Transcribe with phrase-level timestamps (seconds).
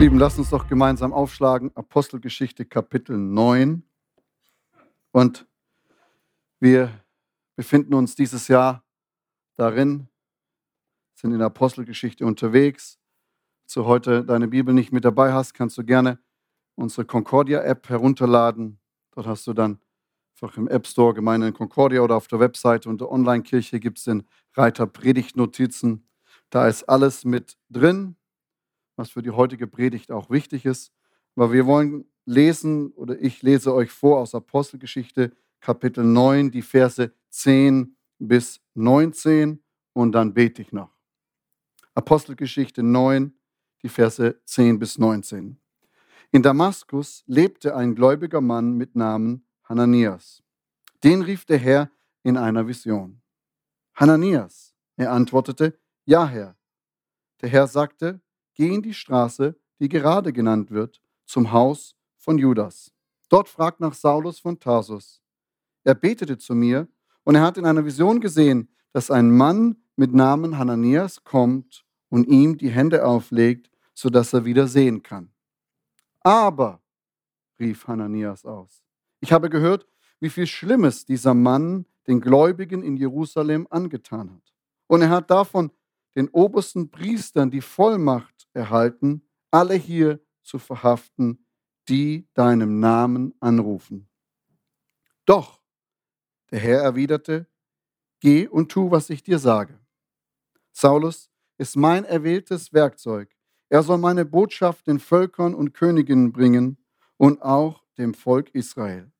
[0.00, 3.82] Lieben, lasst uns doch gemeinsam aufschlagen, Apostelgeschichte Kapitel 9.
[5.12, 5.46] Und
[6.58, 7.04] wir
[7.54, 8.82] befinden uns dieses Jahr
[9.56, 10.08] darin,
[11.12, 12.98] sind in der Apostelgeschichte unterwegs.
[13.74, 16.18] Wenn du heute deine Bibel nicht mit dabei hast, kannst du gerne
[16.76, 18.80] unsere Concordia-App herunterladen.
[19.10, 19.80] Dort hast du dann
[20.32, 24.04] einfach im App Store Gemeinde in Concordia oder auf der Webseite unter Online-Kirche gibt es
[24.04, 26.08] den Reiter Predigtnotizen.
[26.48, 28.16] Da ist alles mit drin,
[29.00, 30.92] was für die heutige Predigt auch wichtig ist.
[31.34, 37.10] Aber wir wollen lesen oder ich lese euch vor aus Apostelgeschichte Kapitel 9, die Verse
[37.30, 39.62] 10 bis 19
[39.94, 40.94] und dann bete ich noch.
[41.94, 43.32] Apostelgeschichte 9,
[43.82, 45.58] die Verse 10 bis 19.
[46.30, 50.42] In Damaskus lebte ein gläubiger Mann mit Namen Hananias.
[51.02, 51.90] Den rief der Herr
[52.22, 53.22] in einer Vision.
[53.94, 56.56] Hananias, er antwortete, ja Herr.
[57.40, 58.20] Der Herr sagte,
[58.60, 62.92] geh in die Straße, die gerade genannt wird, zum Haus von Judas.
[63.30, 65.22] Dort fragt nach Saulus von Tarsus.
[65.82, 66.86] Er betete zu mir
[67.24, 72.28] und er hat in einer Vision gesehen, dass ein Mann mit Namen Hananias kommt und
[72.28, 75.32] ihm die Hände auflegt, sodass er wieder sehen kann.
[76.20, 76.82] Aber,
[77.58, 78.82] rief Hananias aus,
[79.20, 79.86] ich habe gehört,
[80.18, 84.52] wie viel Schlimmes dieser Mann den Gläubigen in Jerusalem angetan hat.
[84.86, 85.70] Und er hat davon
[86.14, 91.44] den obersten Priestern die Vollmacht erhalten, alle hier zu verhaften,
[91.88, 94.08] die deinem Namen anrufen.
[95.24, 95.60] Doch,
[96.50, 97.46] der Herr erwiderte,
[98.20, 99.78] geh und tu, was ich dir sage.
[100.72, 103.36] Saulus ist mein erwähltes Werkzeug.
[103.68, 106.78] Er soll meine Botschaft den Völkern und Königinnen bringen
[107.16, 109.12] und auch dem Volk Israel.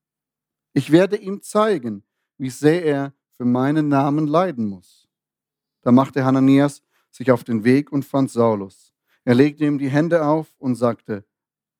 [0.73, 2.05] Ich werde ihm zeigen,
[2.39, 5.09] wie sehr er für meinen Namen leiden muss.
[5.83, 8.90] Da machte Hananias sich auf den Weg und fand Saulus.
[9.25, 11.25] Er legte ihm die Hände auf und sagte,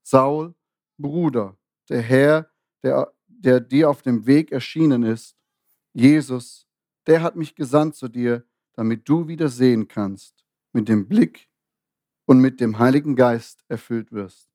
[0.03, 0.55] Saul,
[0.99, 1.57] Bruder,
[1.89, 2.51] der Herr,
[2.83, 5.37] der, der dir auf dem Weg erschienen ist,
[5.93, 6.67] Jesus,
[7.07, 11.49] der hat mich gesandt zu dir, damit du wieder sehen kannst, mit dem Blick
[12.27, 14.51] und mit dem Heiligen Geist erfüllt wirst.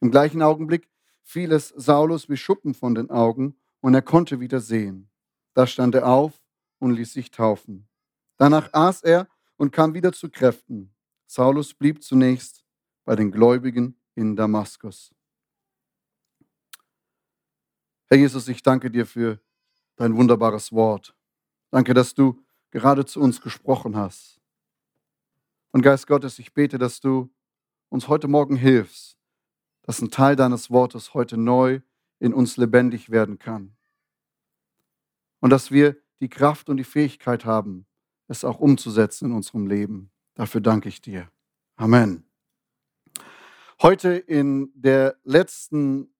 [0.00, 0.88] Im gleichen Augenblick
[1.22, 5.10] fiel es Saulus wie Schuppen von den Augen und er konnte wieder sehen.
[5.54, 6.40] Da stand er auf
[6.78, 7.88] und ließ sich taufen.
[8.36, 10.93] Danach aß er und kam wieder zu Kräften.
[11.34, 12.64] Saulus blieb zunächst
[13.04, 15.12] bei den Gläubigen in Damaskus.
[18.06, 19.40] Herr Jesus, ich danke dir für
[19.96, 21.16] dein wunderbares Wort.
[21.72, 22.40] Danke, dass du
[22.70, 24.40] gerade zu uns gesprochen hast.
[25.72, 27.34] Und Geist Gottes, ich bete, dass du
[27.88, 29.18] uns heute Morgen hilfst,
[29.82, 31.80] dass ein Teil deines Wortes heute neu
[32.20, 33.76] in uns lebendig werden kann.
[35.40, 37.86] Und dass wir die Kraft und die Fähigkeit haben,
[38.28, 40.13] es auch umzusetzen in unserem Leben.
[40.34, 41.30] Dafür danke ich dir.
[41.76, 42.24] Amen.
[43.82, 46.12] Heute in der letzten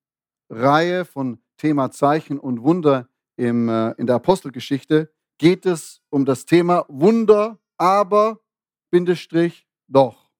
[0.48, 6.46] Reihe von Thema Zeichen und Wunder im, äh, in der Apostelgeschichte geht es um das
[6.46, 8.40] Thema Wunder, aber,
[8.90, 10.30] Bindestrich, doch.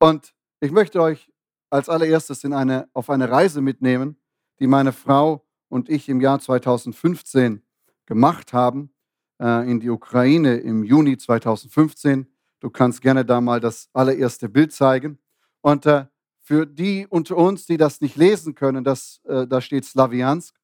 [0.00, 1.30] Und ich möchte euch
[1.70, 4.16] als allererstes in eine, auf eine Reise mitnehmen,
[4.58, 7.62] die meine Frau und ich im Jahr 2015
[8.06, 8.92] gemacht haben
[9.40, 12.31] äh, in die Ukraine im Juni 2015.
[12.62, 15.18] Du kannst gerne da mal das allererste Bild zeigen.
[15.62, 16.06] Und äh,
[16.38, 20.54] für die unter uns, die das nicht lesen können, das, äh, da steht Slaviansk.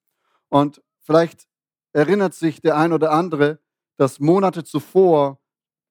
[0.49, 1.49] Und vielleicht
[1.93, 3.59] erinnert sich der ein oder andere,
[3.97, 5.41] dass Monate zuvor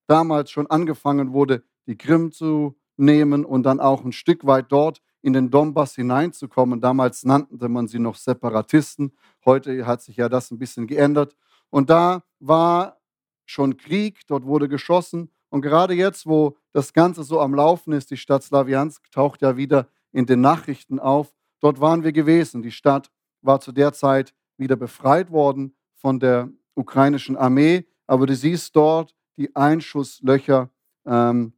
[0.07, 5.01] damals schon angefangen wurde, die Krim zu nehmen und dann auch ein Stück weit dort
[5.21, 6.79] in den Donbass hineinzukommen.
[6.79, 9.11] Damals nannte man sie noch Separatisten.
[9.43, 11.35] Heute hat sich ja das ein bisschen geändert.
[11.69, 12.97] Und da war
[13.45, 15.31] schon Krieg, dort wurde geschossen.
[15.49, 19.57] Und gerade jetzt, wo das Ganze so am Laufen ist, die Stadt Slawiansk taucht ja
[19.57, 21.33] wieder in den Nachrichten auf.
[21.59, 22.61] Dort waren wir gewesen.
[22.61, 23.09] Die Stadt
[23.41, 27.85] war zu der Zeit wieder befreit worden von der ukrainischen Armee.
[28.07, 30.69] Aber du siehst dort die Einschusslöcher
[31.05, 31.53] ähm,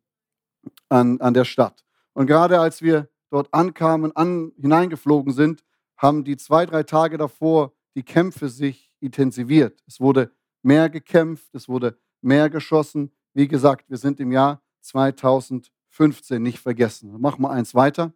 [0.90, 1.84] an, an der Stadt.
[2.14, 5.64] Und gerade als wir dort ankamen, an, hineingeflogen sind,
[5.98, 9.82] haben die zwei, drei Tage davor die Kämpfe sich intensiviert.
[9.88, 10.32] Es wurde
[10.62, 13.12] mehr gekämpft, es wurde mehr geschossen.
[13.34, 17.20] Wie gesagt, wir sind im Jahr 2015 nicht vergessen.
[17.20, 18.14] Machen wir eins weiter.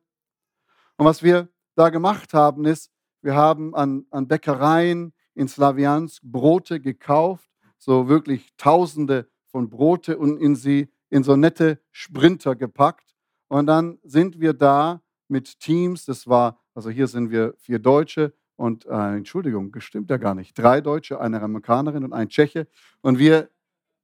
[0.97, 6.79] Und was wir da gemacht haben, ist, wir haben an, an Bäckereien in Slawiansk Brote
[6.79, 13.15] gekauft, so wirklich Tausende von Brote und in sie in so nette Sprinter gepackt.
[13.47, 18.33] Und dann sind wir da mit Teams, das war, also hier sind wir vier Deutsche
[18.55, 22.67] und, äh, Entschuldigung, gestimmt ja gar nicht, drei Deutsche, eine Amerikanerin und ein Tscheche.
[23.01, 23.49] Und wir,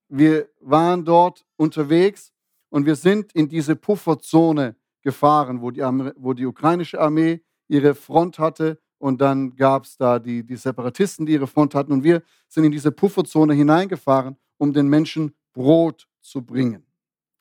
[0.09, 2.33] wir waren dort unterwegs
[2.69, 8.39] und wir sind in diese Pufferzone gefahren, wo die, wo die ukrainische Armee ihre Front
[8.39, 12.21] hatte und dann gab es da die, die Separatisten, die ihre Front hatten und wir
[12.47, 16.85] sind in diese Pufferzone hineingefahren, um den Menschen Brot zu bringen.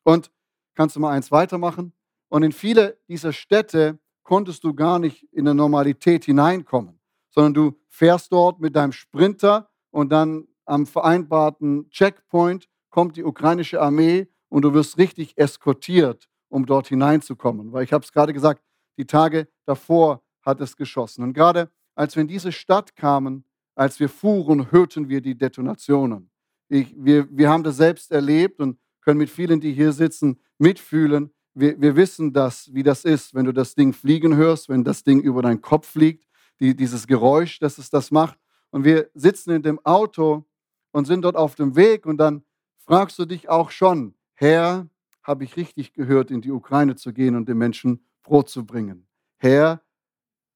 [0.05, 0.31] Und
[0.75, 1.93] kannst du mal eins weitermachen?
[2.29, 7.01] Und in viele dieser Städte konntest du gar nicht in der Normalität hineinkommen,
[7.31, 13.81] sondern du fährst dort mit deinem Sprinter und dann am vereinbarten Checkpoint kommt die ukrainische
[13.81, 17.73] Armee und du wirst richtig eskortiert, um dort hineinzukommen.
[17.73, 18.63] Weil ich habe es gerade gesagt,
[18.97, 21.23] die Tage davor hat es geschossen.
[21.23, 23.45] Und gerade als wir in diese Stadt kamen,
[23.75, 26.31] als wir fuhren, hörten wir die Detonationen.
[26.69, 31.31] Ich, wir, wir haben das selbst erlebt und können mit vielen, die hier sitzen, mitfühlen.
[31.55, 35.03] Wir, wir wissen das, wie das ist, wenn du das Ding fliegen hörst, wenn das
[35.03, 36.27] Ding über deinen Kopf fliegt,
[36.61, 38.39] die, dieses Geräusch, dass es das macht.
[38.71, 40.45] Und wir sitzen in dem Auto
[40.93, 42.43] und sind dort auf dem Weg und dann
[42.79, 44.89] fragst du dich auch schon, Herr,
[45.23, 49.07] habe ich richtig gehört, in die Ukraine zu gehen und den Menschen Brot zu bringen?
[49.37, 49.83] Herr,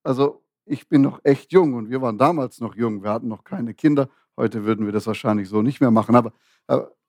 [0.03, 3.43] also ich bin noch echt jung und wir waren damals noch jung, wir hatten noch
[3.43, 4.09] keine Kinder.
[4.35, 6.15] Heute würden wir das wahrscheinlich so nicht mehr machen.
[6.15, 6.33] Aber,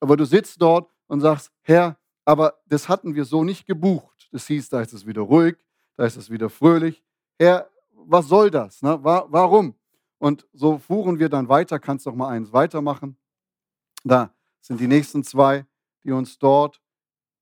[0.00, 4.28] aber du sitzt dort und sagst, Herr, aber das hatten wir so nicht gebucht.
[4.32, 5.56] Das hieß, da ist es wieder ruhig,
[5.96, 7.02] da ist es wieder fröhlich.
[7.38, 8.82] Herr, was soll das?
[8.82, 8.98] Ne?
[9.02, 9.74] Warum?
[10.24, 11.78] Und so fuhren wir dann weiter.
[11.78, 13.18] Kannst doch mal eins weitermachen.
[14.04, 15.66] Da sind die nächsten zwei,
[16.02, 16.80] die uns dort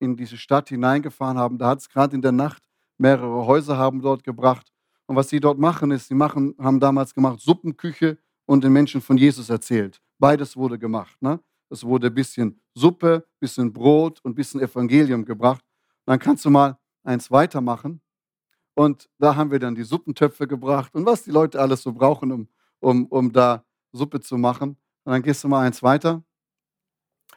[0.01, 1.59] in diese Stadt hineingefahren haben.
[1.59, 2.69] Da hat es gerade in der Nacht
[2.99, 4.73] mehrere Häuser haben dort gebracht.
[5.07, 9.01] Und was sie dort machen, ist, sie machen, haben damals gemacht Suppenküche und den Menschen
[9.01, 10.01] von Jesus erzählt.
[10.19, 11.23] Beides wurde gemacht.
[11.23, 11.39] Ne?
[11.71, 15.65] Es wurde ein bisschen Suppe, ein bisschen Brot und ein bisschen Evangelium gebracht.
[16.05, 18.01] Und dann kannst du mal eins weitermachen.
[18.75, 22.33] Und da haben wir dann die Suppentöpfe gebracht und was die Leute alles so brauchen,
[22.33, 22.49] um,
[22.83, 24.77] um, um da Suppe zu machen.
[25.05, 26.23] Und dann gehst du mal eins weiter.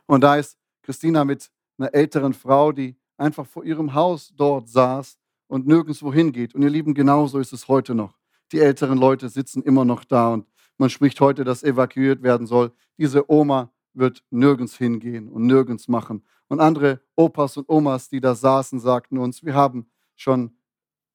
[0.05, 5.17] Und da ist Christina mit einer älteren Frau, die einfach vor ihrem Haus dort saß
[5.47, 6.53] und nirgendwo hingeht.
[6.55, 8.17] Und ihr Lieben, genauso ist es heute noch.
[8.51, 10.47] Die älteren Leute sitzen immer noch da und
[10.77, 12.71] man spricht heute, dass evakuiert werden soll.
[12.97, 16.23] Diese Oma wird nirgends hingehen und nirgends machen.
[16.47, 20.55] Und andere Opas und Omas, die da saßen, sagten uns, wir haben schon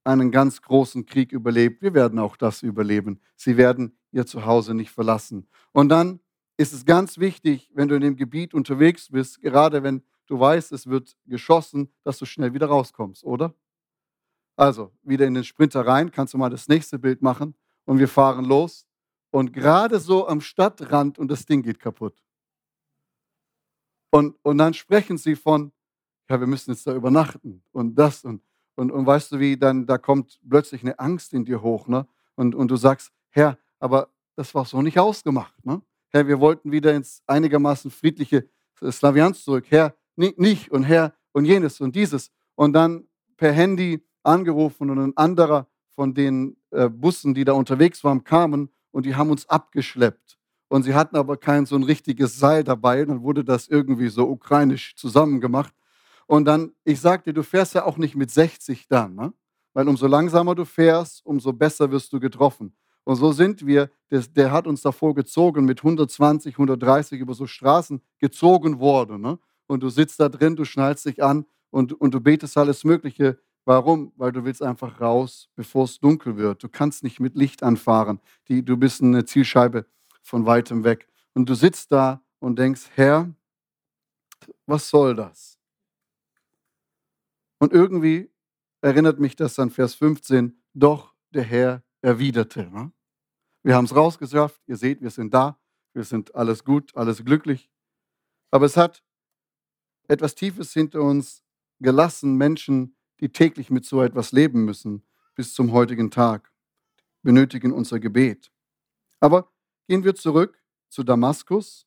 [0.02, 1.82] einen ganz großen Krieg überlebt.
[1.82, 3.20] Wir werden auch das überleben.
[3.36, 5.48] Sie werden ihr Zuhause nicht verlassen.
[5.72, 6.20] Und dann
[6.56, 10.72] ist es ganz wichtig, wenn du in dem Gebiet unterwegs bist, gerade wenn du weißt,
[10.72, 13.54] es wird geschossen, dass du schnell wieder rauskommst, oder?
[14.56, 17.54] Also, wieder in den Sprinter rein, kannst du mal das nächste Bild machen
[17.86, 18.86] und wir fahren los.
[19.30, 22.22] Und gerade so am Stadtrand und das Ding geht kaputt.
[24.10, 25.72] Und, und dann sprechen sie von,
[26.28, 28.42] ja, wir müssen jetzt da übernachten und das und,
[28.74, 32.06] und, und weißt du wie, dann da kommt plötzlich eine Angst in dir hoch, ne?
[32.34, 35.82] Und, und du sagst, Herr, aber das war so nicht ausgemacht, ne?
[36.10, 38.48] Herr, wir wollten wieder ins einigermaßen friedliche
[38.90, 39.66] Slavianz zurück.
[39.68, 42.30] Herr, nicht und Herr und jenes und dieses.
[42.56, 43.06] Und dann
[43.36, 48.70] per Handy angerufen und ein anderer von den äh, Bussen, die da unterwegs waren, kamen
[48.90, 50.38] und die haben uns abgeschleppt.
[50.68, 53.04] Und sie hatten aber kein so ein richtiges Seil dabei.
[53.04, 55.74] Dann wurde das irgendwie so ukrainisch zusammengemacht.
[56.26, 59.32] Und dann, ich sagte, du fährst ja auch nicht mit 60 dann, ne?
[59.72, 62.72] weil umso langsamer du fährst, umso besser wirst du getroffen.
[63.04, 67.46] Und so sind wir, der, der hat uns davor gezogen, mit 120, 130 über so
[67.46, 69.20] Straßen gezogen worden.
[69.20, 69.38] Ne?
[69.66, 73.38] Und du sitzt da drin, du schnallst dich an und, und du betest alles Mögliche.
[73.64, 74.12] Warum?
[74.16, 76.62] Weil du willst einfach raus, bevor es dunkel wird.
[76.62, 78.20] Du kannst nicht mit Licht anfahren.
[78.48, 79.86] Die, du bist eine Zielscheibe
[80.22, 81.06] von weitem weg.
[81.34, 83.32] Und du sitzt da und denkst, Herr,
[84.66, 85.58] was soll das?
[87.58, 88.30] Und irgendwie
[88.80, 92.70] erinnert mich das an Vers 15, doch der Herr erwiderte.
[92.70, 92.92] Ne?
[93.62, 95.58] Wir haben es rausgeschafft, ihr seht, wir sind da,
[95.92, 97.70] wir sind alles gut, alles glücklich.
[98.50, 99.02] Aber es hat
[100.08, 101.44] etwas Tiefes hinter uns
[101.78, 106.52] gelassen, Menschen, die täglich mit so etwas leben müssen, bis zum heutigen Tag,
[107.22, 108.50] benötigen unser Gebet.
[109.20, 109.52] Aber
[109.86, 111.86] gehen wir zurück zu Damaskus,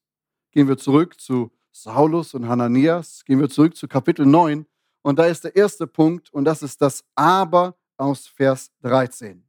[0.52, 4.68] gehen wir zurück zu Saulus und Hananias, gehen wir zurück zu Kapitel 9
[5.02, 9.44] und da ist der erste Punkt und das ist das Aber aus Vers 13.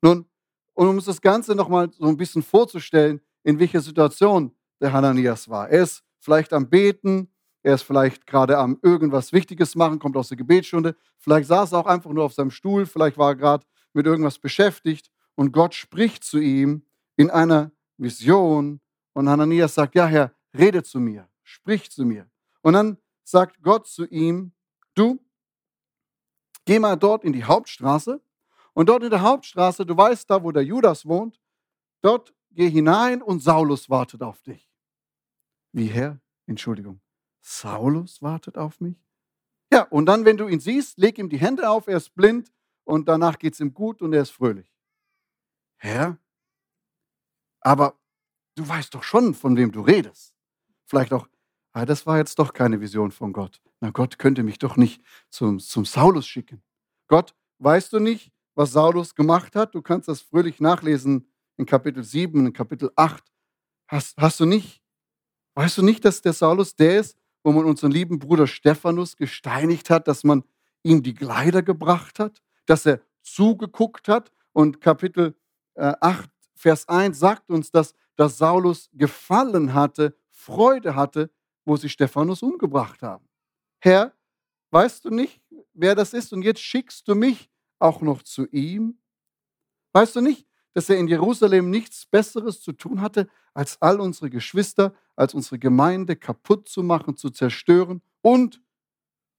[0.00, 0.26] Nun,
[0.74, 5.48] und um uns das Ganze nochmal so ein bisschen vorzustellen, in welcher Situation der Hananias
[5.48, 5.68] war.
[5.70, 7.28] Er ist vielleicht am Beten,
[7.62, 10.96] er ist vielleicht gerade am irgendwas Wichtiges machen, kommt aus der Gebetsstunde.
[11.18, 14.38] Vielleicht saß er auch einfach nur auf seinem Stuhl, vielleicht war er gerade mit irgendwas
[14.38, 16.84] beschäftigt und Gott spricht zu ihm
[17.16, 18.80] in einer Vision
[19.12, 22.28] und Hananias sagt, ja Herr, rede zu mir, sprich zu mir.
[22.62, 24.52] Und dann sagt Gott zu ihm,
[24.94, 25.20] du,
[26.64, 28.20] geh mal dort in die Hauptstraße
[28.74, 31.40] und dort in der Hauptstraße, du weißt da, wo der Judas wohnt,
[32.02, 34.70] dort geh hinein und Saulus wartet auf dich.
[35.72, 36.20] Wie Herr?
[36.46, 37.00] Entschuldigung.
[37.40, 38.96] Saulus wartet auf mich?
[39.72, 42.52] Ja, und dann, wenn du ihn siehst, leg ihm die Hände auf, er ist blind
[42.84, 44.72] und danach geht es ihm gut und er ist fröhlich.
[45.76, 46.18] Herr,
[47.60, 47.98] aber
[48.54, 50.34] du weißt doch schon, von wem du redest.
[50.84, 51.28] Vielleicht auch,
[51.72, 53.60] ah, das war jetzt doch keine Vision von Gott.
[53.80, 56.62] Na, Gott könnte mich doch nicht zum, zum Saulus schicken.
[57.08, 59.74] Gott, weißt du nicht, was Saulus gemacht hat?
[59.74, 63.22] Du kannst das fröhlich nachlesen in Kapitel 7, in Kapitel 8.
[63.88, 64.82] Hast, hast du nicht,
[65.54, 69.90] weißt du nicht, dass der Saulus der ist, wo man unseren lieben Bruder Stephanus gesteinigt
[69.90, 70.44] hat, dass man
[70.82, 75.34] ihm die Kleider gebracht hat, dass er zugeguckt hat und Kapitel
[75.76, 81.30] 8, äh, Vers 1 sagt uns, dass, dass Saulus gefallen hatte, Freude hatte,
[81.64, 83.26] wo sie Stephanus umgebracht haben.
[83.80, 84.14] Herr,
[84.70, 85.42] weißt du nicht,
[85.72, 87.50] wer das ist und jetzt schickst du mich
[87.84, 88.98] auch noch zu ihm?
[89.92, 94.30] Weißt du nicht, dass er in Jerusalem nichts Besseres zu tun hatte, als all unsere
[94.30, 98.60] Geschwister, als unsere Gemeinde kaputt zu machen, zu zerstören und,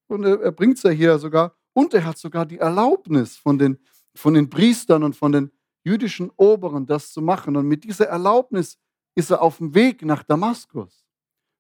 [0.08, 3.78] und er bringt es ja hier sogar, und er hat sogar die Erlaubnis von den,
[4.16, 5.52] von den Priestern und von den
[5.84, 7.58] jüdischen Oberen, das zu machen.
[7.58, 8.80] Und mit dieser Erlaubnis
[9.14, 11.06] ist er auf dem Weg nach Damaskus.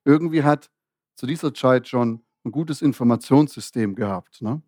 [0.06, 0.72] Irgendwie hat
[1.16, 4.42] zu dieser Zeit schon ein gutes Informationssystem gehabt.
[4.42, 4.62] Ne?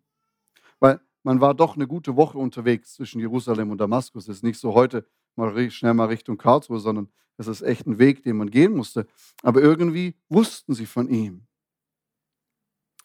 [0.80, 4.28] Weil man war doch eine gute Woche unterwegs zwischen Jerusalem und Damaskus.
[4.28, 5.06] Es ist nicht so heute
[5.36, 9.06] mal schnell mal Richtung Karlsruhe, sondern es ist echt ein Weg, den man gehen musste.
[9.42, 11.46] Aber irgendwie wussten sie von ihm.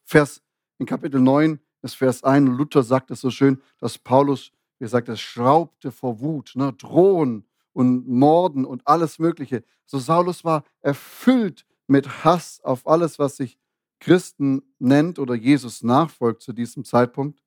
[0.05, 0.41] Vers
[0.79, 4.51] in Kapitel 9 ist Vers 1, Luther sagt es so schön, dass Paulus
[4.83, 6.73] wie gesagt, es schraubte vor Wut, ne?
[6.73, 9.63] Drohen und Morden und alles Mögliche.
[9.85, 13.57] So Saulus war erfüllt mit Hass auf alles, was sich
[14.01, 17.41] Christen nennt oder Jesus nachfolgt zu diesem Zeitpunkt.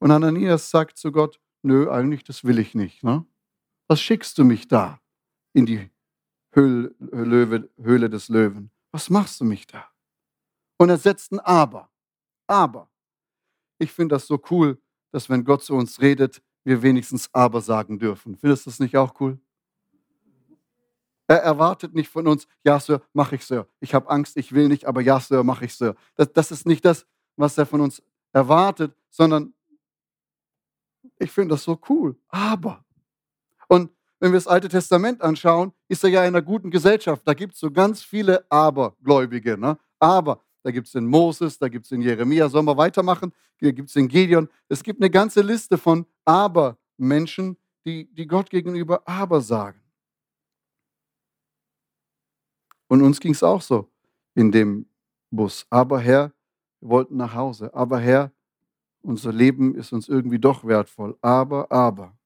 [0.00, 3.04] Und Ananias sagt zu Gott, nö, eigentlich das will ich nicht.
[3.04, 3.24] Ne?
[3.86, 5.00] Was schickst du mich da
[5.52, 5.90] in die
[6.52, 8.70] Höhle, des Löwen?
[8.92, 9.84] Was machst du mich da?
[10.78, 11.90] Und er setzt ein Aber.
[12.46, 12.90] Aber.
[13.78, 14.80] Ich finde das so cool,
[15.12, 18.36] dass wenn Gott zu uns redet, wir wenigstens aber sagen dürfen.
[18.36, 19.38] Findest du das nicht auch cool?
[21.26, 23.68] Er erwartet nicht von uns, ja, Sir, mach ich, Sir.
[23.78, 25.94] Ich habe Angst, ich will nicht, aber ja, Sir, mach ich, Sir.
[26.16, 28.02] Das, das ist nicht das, was er von uns
[28.32, 29.54] erwartet, sondern
[31.20, 32.16] ich finde das so cool.
[32.28, 32.84] Aber.
[33.68, 37.22] Und wenn wir das Alte Testament anschauen, ist er ja in einer guten Gesellschaft.
[37.26, 39.56] Da gibt es so ganz viele Abergläubige.
[39.56, 39.78] Ne?
[39.98, 42.48] Aber da gibt es den Moses, da gibt es den Jeremia.
[42.48, 43.32] Sollen wir weitermachen?
[43.58, 44.48] Hier gibt es den Gideon.
[44.68, 49.80] Es gibt eine ganze Liste von Aber-Menschen, die, die Gott gegenüber Aber sagen.
[52.88, 53.88] Und uns ging es auch so
[54.34, 54.86] in dem
[55.30, 55.66] Bus.
[55.70, 56.32] Aber Herr,
[56.80, 57.72] wir wollten nach Hause.
[57.72, 58.32] Aber Herr,
[59.02, 61.16] unser Leben ist uns irgendwie doch wertvoll.
[61.20, 62.16] Aber, aber.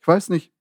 [0.00, 0.52] Ich weiß nicht,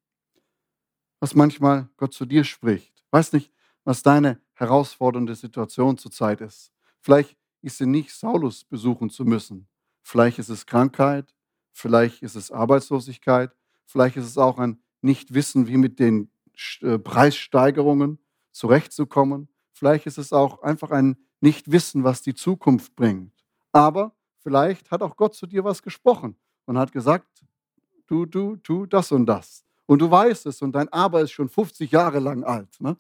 [1.20, 2.94] was manchmal Gott zu dir spricht.
[2.98, 3.52] Ich weiß nicht,
[3.84, 6.72] was deine herausfordernde Situation zurzeit ist.
[7.02, 9.68] Vielleicht ist sie nicht, Saulus besuchen zu müssen.
[10.02, 11.34] Vielleicht ist es Krankheit,
[11.72, 16.30] vielleicht ist es Arbeitslosigkeit, vielleicht ist es auch ein Nichtwissen, wie mit den
[16.82, 18.20] äh, Preissteigerungen
[18.52, 19.50] zurechtzukommen.
[19.72, 23.34] Vielleicht ist es auch einfach ein Nichtwissen, was die Zukunft bringt.
[23.72, 26.36] Aber vielleicht hat auch Gott zu dir was gesprochen
[26.66, 27.28] und hat gesagt,
[28.06, 29.66] du, du, tu das und das.
[29.88, 32.80] Und du weißt es und dein Aber ist schon 50 Jahre lang alt.
[32.80, 32.96] Ne?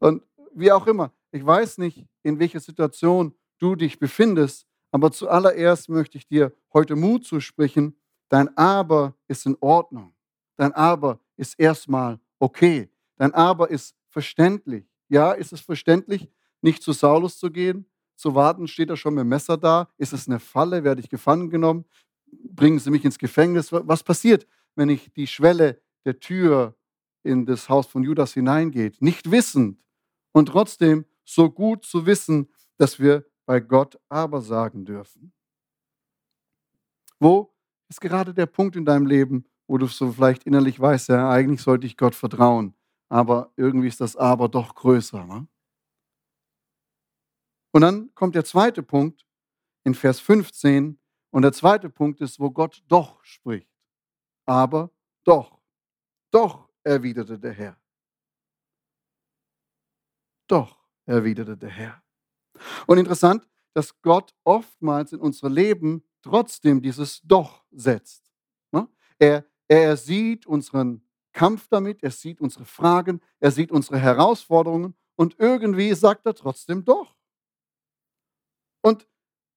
[0.00, 1.12] Und wie auch immer.
[1.30, 6.96] Ich weiß nicht, in welcher Situation du dich befindest, aber zuallererst möchte ich dir heute
[6.96, 7.96] Mut zusprechen.
[8.28, 10.12] Dein Aber ist in Ordnung.
[10.56, 12.90] Dein Aber ist erstmal okay.
[13.16, 14.84] Dein Aber ist verständlich.
[15.08, 16.28] Ja, ist es verständlich,
[16.60, 17.86] nicht zu Saulus zu gehen?
[18.22, 19.88] Zu warten, steht er schon mit dem Messer da?
[19.98, 20.84] Ist es eine Falle?
[20.84, 21.84] Werde ich gefangen genommen?
[22.30, 23.72] Bringen sie mich ins Gefängnis?
[23.72, 26.76] Was passiert, wenn ich die Schwelle der Tür
[27.24, 29.02] in das Haus von Judas hineingeht?
[29.02, 29.82] Nicht wissend,
[30.30, 32.48] und trotzdem so gut zu wissen,
[32.78, 35.32] dass wir bei Gott aber sagen dürfen.
[37.18, 37.52] Wo
[37.88, 41.60] ist gerade der Punkt in deinem Leben, wo du so vielleicht innerlich weißt, ja, eigentlich
[41.60, 42.76] sollte ich Gott vertrauen,
[43.08, 45.24] aber irgendwie ist das aber doch größer.
[45.26, 45.48] Ne?
[47.72, 49.26] Und dann kommt der zweite Punkt
[49.84, 50.98] in Vers 15
[51.30, 53.68] und der zweite Punkt ist, wo Gott doch spricht.
[54.46, 54.90] Aber
[55.24, 55.58] doch,
[56.30, 57.76] doch, erwiderte der Herr.
[60.46, 62.02] Doch, erwiderte der Herr.
[62.86, 68.30] Und interessant, dass Gott oftmals in unser Leben trotzdem dieses Doch setzt.
[68.70, 68.86] Ne?
[69.18, 75.38] Er, er sieht unseren Kampf damit, er sieht unsere Fragen, er sieht unsere Herausforderungen und
[75.38, 77.16] irgendwie sagt er trotzdem Doch.
[78.82, 79.08] Und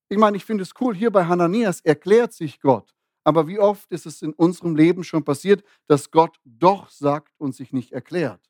[0.08, 2.94] ich meine, ich finde es cool, hier bei Hananias erklärt sich Gott.
[3.24, 7.54] Aber wie oft ist es in unserem Leben schon passiert, dass Gott doch sagt und
[7.54, 8.48] sich nicht erklärt?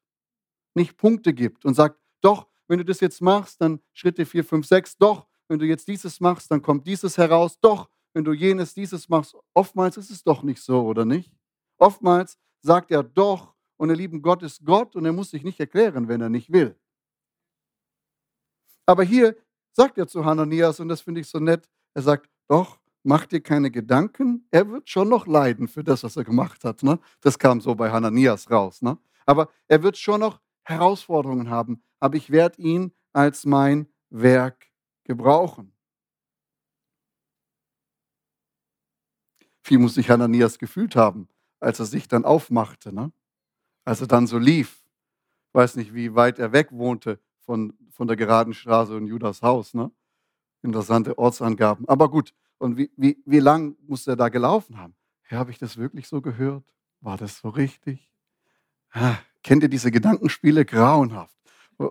[0.74, 4.66] Nicht Punkte gibt und sagt, doch, wenn du das jetzt machst, dann Schritte 4, 5,
[4.66, 7.58] 6, doch, wenn du jetzt dieses machst, dann kommt dieses heraus.
[7.60, 9.36] Doch, wenn du jenes, dieses machst.
[9.54, 11.32] Oftmals ist es doch nicht so, oder nicht?
[11.78, 15.60] Oftmals sagt er doch, und ihr lieben Gott ist Gott und er muss sich nicht
[15.60, 16.78] erklären, wenn er nicht will.
[18.86, 19.36] Aber hier
[19.76, 23.42] sagt er zu Hananias, und das finde ich so nett, er sagt, doch, mach dir
[23.42, 26.82] keine Gedanken, er wird schon noch leiden für das, was er gemacht hat.
[26.82, 26.98] Ne?
[27.20, 28.80] Das kam so bei Hananias raus.
[28.80, 28.98] Ne?
[29.26, 34.66] Aber er wird schon noch Herausforderungen haben, aber ich werde ihn als mein Werk
[35.04, 35.72] gebrauchen.
[39.64, 41.28] Wie muss sich Hananias gefühlt haben,
[41.60, 43.12] als er sich dann aufmachte, ne?
[43.84, 44.82] als er dann so lief.
[45.48, 49.42] Ich weiß nicht, wie weit er weg wohnte von, von der geraden Straße in Judas
[49.42, 49.72] Haus.
[49.72, 49.90] Ne?
[50.62, 51.88] Interessante Ortsangaben.
[51.88, 54.94] Aber gut, und wie, wie, wie lang muss er da gelaufen haben?
[55.30, 56.64] Ja, habe ich das wirklich so gehört?
[57.00, 58.12] War das so richtig?
[58.92, 60.64] Ah, kennt ihr diese Gedankenspiele?
[60.64, 61.34] Grauenhaft.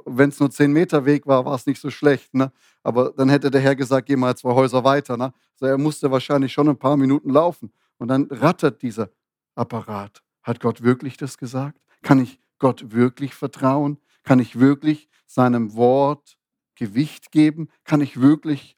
[0.06, 2.34] Wenn es nur zehn Meter Weg war, war es nicht so schlecht.
[2.34, 2.52] Ne?
[2.84, 5.18] Aber dann hätte der Herr gesagt, geh mal zwei Häuser weiter.
[5.18, 5.34] Ne?
[5.54, 7.72] Also er musste wahrscheinlich schon ein paar Minuten laufen.
[7.98, 9.10] Und dann rattert dieser
[9.56, 10.24] Apparat.
[10.44, 11.80] Hat Gott wirklich das gesagt?
[12.02, 13.98] Kann ich Gott wirklich vertrauen?
[14.24, 16.38] Kann ich wirklich seinem Wort
[16.76, 17.70] Gewicht geben?
[17.84, 18.78] Kann ich wirklich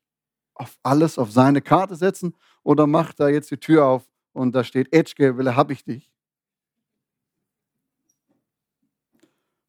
[0.56, 2.36] auf alles auf seine Karte setzen?
[2.64, 5.86] Oder macht er jetzt die Tür auf und da steht, Etschke, will er, hab ich
[5.86, 6.12] dich?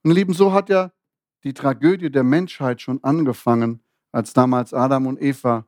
[0.02, 0.92] Und Lieben, so hat ja
[1.44, 5.66] die Tragödie der Menschheit schon angefangen, als damals Adam und Eva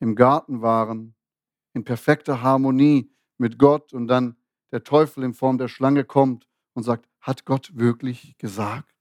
[0.00, 1.14] im Garten waren,
[1.74, 4.36] in perfekter Harmonie mit Gott und dann
[4.72, 8.97] der Teufel in Form der Schlange kommt und sagt, hat Gott wirklich gesagt?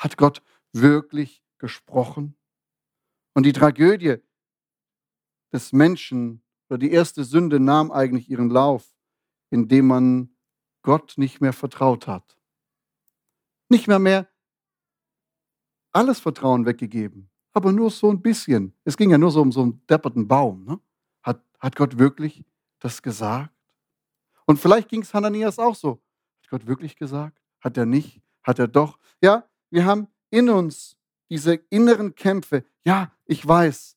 [0.00, 0.42] Hat Gott
[0.72, 2.34] wirklich gesprochen?
[3.34, 4.16] Und die Tragödie
[5.52, 8.96] des Menschen oder die erste Sünde nahm eigentlich ihren Lauf,
[9.50, 10.34] indem man
[10.82, 12.38] Gott nicht mehr vertraut hat.
[13.68, 14.26] Nicht mehr mehr
[15.92, 18.74] alles Vertrauen weggegeben, aber nur so ein bisschen.
[18.84, 20.64] Es ging ja nur so um so einen depperten Baum.
[20.64, 20.80] Ne?
[21.22, 22.42] Hat, hat Gott wirklich
[22.78, 23.52] das gesagt?
[24.46, 26.02] Und vielleicht ging es Hananias auch so.
[26.42, 27.38] Hat Gott wirklich gesagt?
[27.60, 28.22] Hat er nicht?
[28.42, 28.98] Hat er doch?
[29.20, 30.96] Ja, wir haben in uns
[31.30, 32.64] diese inneren Kämpfe.
[32.84, 33.96] Ja, ich weiß,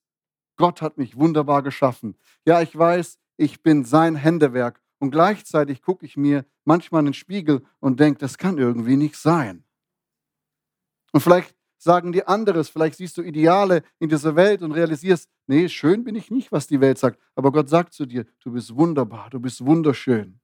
[0.56, 2.16] Gott hat mich wunderbar geschaffen.
[2.46, 4.82] Ja, ich weiß, ich bin sein Händewerk.
[5.00, 9.18] Und gleichzeitig gucke ich mir manchmal in den Spiegel und denke, das kann irgendwie nicht
[9.18, 9.66] sein.
[11.12, 12.70] Und vielleicht sagen die anderes.
[12.70, 16.68] Vielleicht siehst du Ideale in dieser Welt und realisierst, nee, schön bin ich nicht, was
[16.68, 17.20] die Welt sagt.
[17.36, 20.40] Aber Gott sagt zu dir, du bist wunderbar, du bist wunderschön.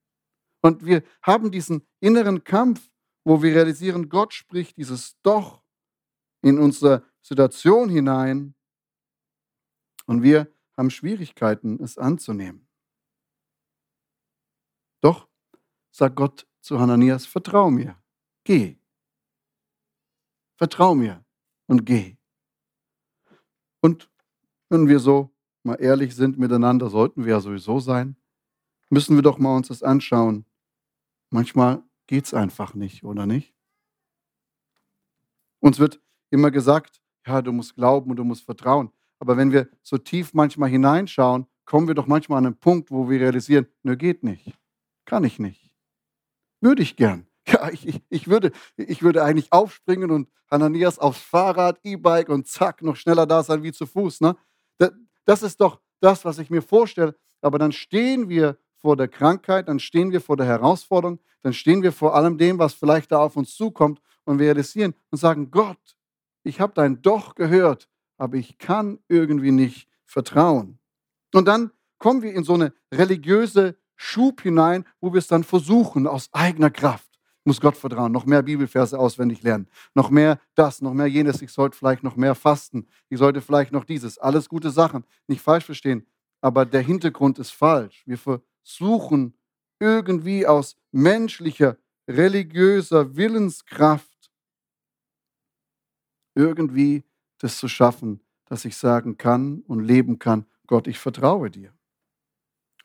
[0.62, 2.92] Und wir haben diesen inneren Kampf,
[3.24, 5.62] wo wir realisieren, Gott spricht dieses Doch
[6.42, 8.56] in unsere Situation hinein.
[10.06, 12.68] Und wir haben Schwierigkeiten, es anzunehmen.
[15.02, 15.28] Doch,
[15.92, 18.02] sagt Gott zu Hananias, vertrau mir,
[18.44, 18.78] geh.
[20.58, 21.24] Vertrau mir
[21.68, 22.18] und geh.
[23.82, 24.10] Und
[24.70, 28.16] wenn wir so mal ehrlich sind miteinander, sollten wir ja sowieso sein,
[28.90, 30.46] müssen wir doch mal uns das anschauen.
[31.30, 33.54] Manchmal geht es einfach nicht, oder nicht?
[35.60, 38.92] Uns wird immer gesagt, ja, du musst glauben und du musst vertrauen.
[39.20, 43.08] Aber wenn wir so tief manchmal hineinschauen, kommen wir doch manchmal an einen Punkt, wo
[43.08, 44.58] wir realisieren, nö, geht nicht.
[45.06, 45.72] Kann ich nicht.
[46.62, 47.28] Würde ich gern.
[47.48, 52.84] Ja, ich, ich, würde, ich würde eigentlich aufspringen und Hananias aufs Fahrrad, E-Bike und zack,
[52.84, 54.22] noch schneller da sein wie zu Fuß.
[54.22, 54.36] Ne?
[55.26, 57.16] Das ist doch das, was ich mir vorstelle.
[57.42, 61.84] Aber dann stehen wir vor der Krankheit, dann stehen wir vor der Herausforderung, dann stehen
[61.84, 65.52] wir vor allem dem, was vielleicht da auf uns zukommt und wir realisieren und sagen,
[65.52, 65.98] Gott,
[66.44, 70.80] ich habe dein Doch gehört, aber ich kann irgendwie nicht vertrauen.
[71.34, 76.08] Und dann kommen wir in so eine religiöse Schub hinein, wo wir es dann versuchen
[76.08, 77.10] aus eigener Kraft
[77.50, 81.42] muss Gott vertrauen, noch mehr Bibelverse auswendig lernen, noch mehr das, noch mehr jenes.
[81.42, 82.88] Ich sollte vielleicht noch mehr fasten.
[83.10, 84.20] Ich sollte vielleicht noch dieses.
[84.20, 85.04] Alles gute Sachen.
[85.26, 86.06] Nicht falsch verstehen.
[86.42, 88.04] Aber der Hintergrund ist falsch.
[88.06, 88.20] Wir
[88.64, 89.34] versuchen
[89.80, 94.32] irgendwie aus menschlicher, religiöser Willenskraft
[96.36, 97.04] irgendwie
[97.40, 101.74] das zu schaffen, dass ich sagen kann und leben kann, Gott, ich vertraue dir.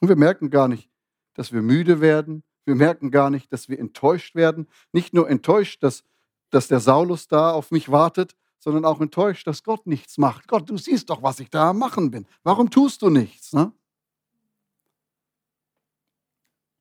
[0.00, 0.90] Und wir merken gar nicht,
[1.34, 4.68] dass wir müde werden, wir merken gar nicht, dass wir enttäuscht werden.
[4.92, 6.04] Nicht nur enttäuscht, dass,
[6.50, 10.48] dass der Saulus da auf mich wartet, sondern auch enttäuscht, dass Gott nichts macht.
[10.48, 12.26] Gott, du siehst doch, was ich da Machen bin.
[12.42, 13.52] Warum tust du nichts?
[13.52, 13.72] Ne?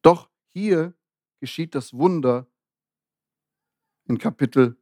[0.04, 0.94] Doch hier
[1.40, 2.46] geschieht das Wunder
[4.06, 4.78] in Kapitel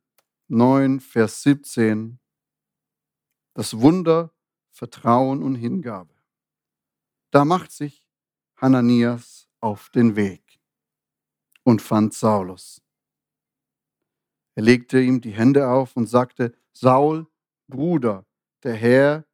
[0.48, 2.20] 9, Vers 17.
[3.54, 4.34] Das Wunder
[4.72, 6.14] Vertrauen und Hingabe.
[7.30, 8.08] Da macht sich
[8.56, 10.60] Hananias auf den Weg
[11.64, 12.82] und fand Saulus.
[14.56, 17.28] Er legte ihm die Hände auf und sagte, Saul,
[17.68, 18.26] Bruder,
[18.64, 19.26] der Herr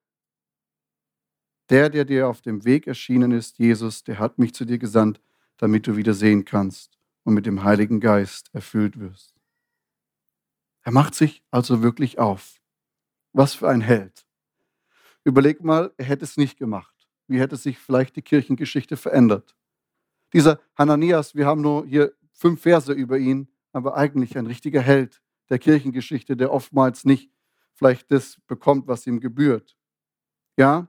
[1.69, 5.21] Der, der dir auf dem Weg erschienen ist, Jesus, der hat mich zu dir gesandt,
[5.57, 9.35] damit du wieder sehen kannst und mit dem Heiligen Geist erfüllt wirst.
[10.83, 12.55] Er macht sich also wirklich auf.
[13.33, 14.25] Was für ein Held.
[15.23, 16.95] Überleg mal, er hätte es nicht gemacht.
[17.27, 19.55] Wie hätte sich vielleicht die Kirchengeschichte verändert?
[20.33, 25.21] Dieser Hananias, wir haben nur hier fünf Verse über ihn, aber eigentlich ein richtiger Held
[25.49, 27.31] der Kirchengeschichte, der oftmals nicht
[27.73, 29.77] vielleicht das bekommt, was ihm gebührt.
[30.57, 30.87] Ja,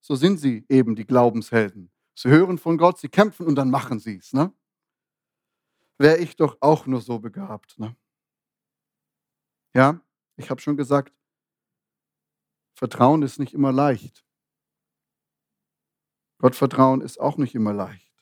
[0.00, 1.90] so sind sie eben die Glaubenshelden.
[2.14, 4.32] Sie hören von Gott, sie kämpfen und dann machen sie es.
[4.32, 4.52] Ne?
[5.98, 7.78] Wäre ich doch auch nur so begabt.
[7.78, 7.96] Ne?
[9.74, 10.00] Ja,
[10.36, 11.12] ich habe schon gesagt,
[12.74, 14.24] Vertrauen ist nicht immer leicht.
[16.38, 18.12] Gottvertrauen ist auch nicht immer leicht.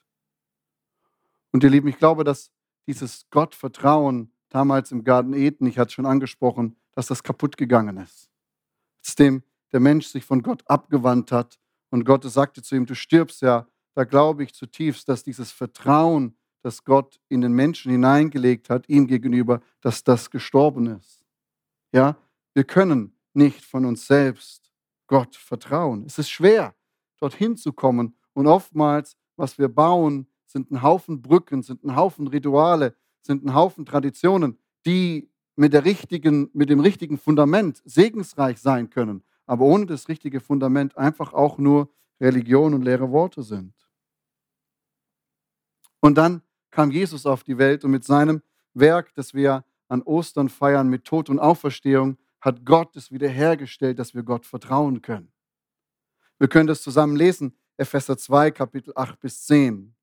[1.51, 2.51] Und ihr Lieben, ich glaube, dass
[2.87, 7.97] dieses Gottvertrauen damals im Garten Eden, ich hatte es schon angesprochen, dass das kaputt gegangen
[7.97, 8.31] ist.
[9.03, 12.95] Als dem der Mensch sich von Gott abgewandt hat und Gott sagte zu ihm, du
[12.95, 18.69] stirbst ja, da glaube ich zutiefst, dass dieses Vertrauen, das Gott in den Menschen hineingelegt
[18.69, 21.25] hat, ihm gegenüber, dass das gestorben ist.
[21.91, 22.17] Ja,
[22.53, 24.71] wir können nicht von uns selbst
[25.07, 26.05] Gott vertrauen.
[26.05, 26.73] Es ist schwer,
[27.19, 28.15] dorthin zu kommen.
[28.33, 33.53] Und oftmals, was wir bauen, sind ein Haufen Brücken, sind ein Haufen Rituale, sind ein
[33.53, 39.85] Haufen Traditionen, die mit, der richtigen, mit dem richtigen Fundament segensreich sein können, aber ohne
[39.85, 43.73] das richtige Fundament einfach auch nur Religion und leere Worte sind.
[46.03, 48.41] Und dann kam Jesus auf die Welt und mit seinem
[48.73, 54.13] Werk, das wir an Ostern feiern, mit Tod und Auferstehung, hat Gott es wiederhergestellt, dass
[54.13, 55.31] wir Gott vertrauen können.
[56.39, 59.95] Wir können das zusammen lesen, Epheser 2, Kapitel 8 bis 10.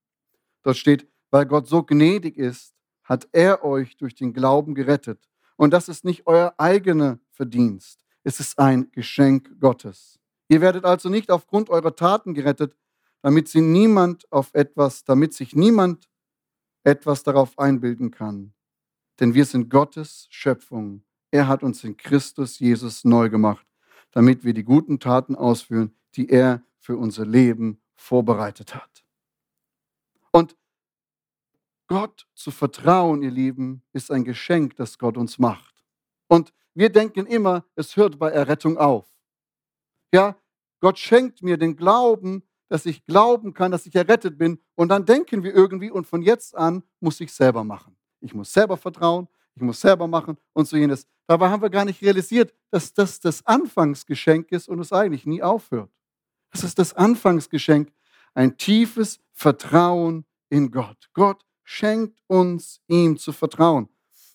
[0.63, 5.29] Dort steht, weil Gott so gnädig ist, hat er euch durch den Glauben gerettet.
[5.57, 8.07] Und das ist nicht euer eigener Verdienst.
[8.25, 10.19] Es ist ein Geschenk Gottes.
[10.49, 12.75] Ihr werdet also nicht aufgrund eurer Taten gerettet,
[13.23, 16.09] damit sie niemand auf etwas, damit sich niemand
[16.85, 18.55] etwas darauf einbilden kann.
[19.19, 21.03] Denn wir sind Gottes Schöpfung.
[21.31, 23.67] Er hat uns in Christus Jesus neu gemacht,
[24.13, 29.05] damit wir die guten Taten ausführen, die er für unser Leben vorbereitet hat.
[30.33, 30.57] Und
[31.87, 35.75] Gott zu vertrauen, ihr Lieben, ist ein Geschenk, das Gott uns macht.
[36.29, 39.07] Und wir denken immer, es hört bei Errettung auf.
[40.13, 40.37] Ja,
[40.81, 44.61] Gott schenkt mir den Glauben, dass ich glauben kann, dass ich errettet bin.
[44.77, 47.97] Und dann denken wir irgendwie, und von jetzt an muss ich selber machen.
[48.21, 51.07] Ich muss selber vertrauen, ich muss selber machen und so jenes.
[51.27, 55.43] Dabei haben wir gar nicht realisiert, dass das das Anfangsgeschenk ist und es eigentlich nie
[55.43, 55.91] aufhört.
[56.53, 57.93] Das ist das Anfangsgeschenk,
[58.35, 61.11] ein tiefes Vertrauen in Gott.
[61.13, 63.89] Gott schenkt uns, ihm zu vertrauen.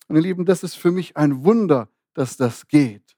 [0.08, 3.16] Und ihr Lieben, das ist für mich ein Wunder, dass das geht.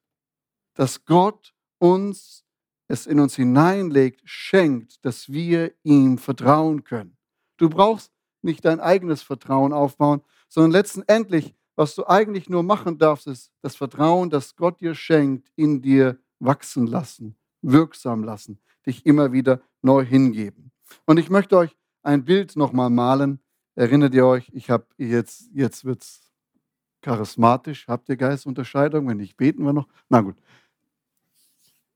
[0.75, 2.45] Dass Gott uns
[2.89, 7.17] es in uns hineinlegt, schenkt, dass wir ihm vertrauen können.
[7.59, 13.27] Du brauchst nicht dein eigenes Vertrauen aufbauen, sondern letztendlich, was du eigentlich nur machen darfst,
[13.27, 19.33] ist das Vertrauen, das Gott dir schenkt, in dir wachsen lassen, wirksam lassen, dich immer
[19.33, 20.73] wieder neu hingeben.
[21.05, 23.41] Und ich möchte euch ein Bild nochmal malen.
[23.75, 26.31] Erinnert ihr euch, ich habe jetzt, jetzt wird es
[27.03, 27.87] charismatisch.
[27.87, 29.09] Habt ihr Geistunterscheidung?
[29.09, 29.89] Wenn nicht, beten wir noch.
[30.09, 30.37] Na gut.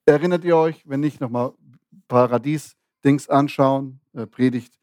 [0.05, 1.55] Erinnert ihr euch, wenn nicht, nochmal
[2.09, 4.77] Paradies-Dings anschauen, äh, Predigt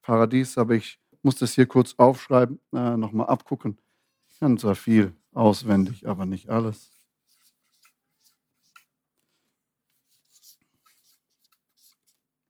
[0.00, 3.78] Paradies, aber ich muss das hier kurz aufschreiben, äh, nochmal abgucken.
[4.30, 6.90] Ich kann zwar viel auswendig, aber nicht alles.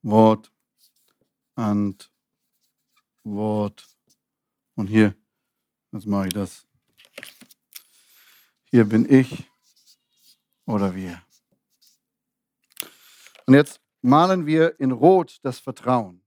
[0.03, 0.53] Wort,
[1.55, 2.11] Antwort.
[4.75, 5.15] Und hier,
[5.93, 6.67] jetzt mache ich das.
[8.71, 9.45] Hier bin ich
[10.67, 11.23] oder wir.
[13.47, 16.23] Und jetzt malen wir in Rot das Vertrauen.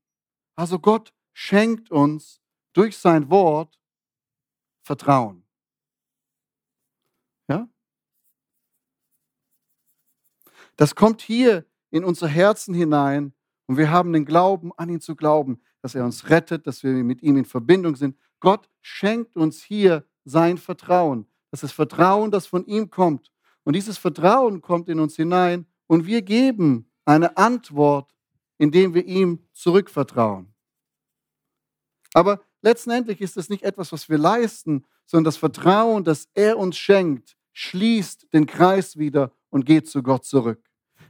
[0.56, 2.42] Also Gott schenkt uns
[2.74, 3.80] durch sein Wort
[4.84, 5.44] Vertrauen.
[7.48, 7.68] Ja?
[10.76, 13.34] Das kommt hier in unser Herzen hinein
[13.68, 16.92] und wir haben den Glauben, an ihn zu glauben, dass er uns rettet, dass wir
[16.92, 18.18] mit ihm in Verbindung sind.
[18.40, 21.28] Gott schenkt uns hier sein Vertrauen.
[21.52, 23.32] Das ist Vertrauen, das von ihm kommt.
[23.64, 28.14] Und dieses Vertrauen kommt in uns hinein und wir geben eine Antwort,
[28.58, 30.54] indem wir ihm zurückvertrauen.
[32.14, 36.78] Aber letztendlich ist es nicht etwas, was wir leisten, sondern das Vertrauen, das er uns
[36.78, 40.62] schenkt, schließt den Kreis wieder und geht zu Gott zurück.